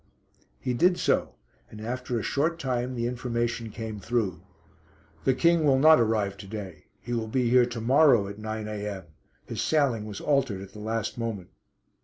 [0.59, 1.35] He did so,
[1.69, 4.41] and after a short time the information came through.
[5.25, 8.67] "The King will not arrive to day; he will be here to morrow at 9
[8.67, 9.03] a.m.
[9.45, 11.49] His sailing was altered at the last moment."